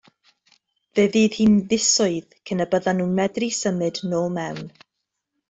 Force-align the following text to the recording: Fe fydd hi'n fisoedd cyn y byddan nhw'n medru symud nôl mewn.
Fe 0.99 1.03
fydd 1.15 1.37
hi'n 1.39 1.53
fisoedd 1.73 2.33
cyn 2.51 2.65
y 2.65 2.67
byddan 2.73 2.99
nhw'n 3.03 3.13
medru 3.21 3.53
symud 3.59 4.03
nôl 4.09 4.27
mewn. 4.41 4.67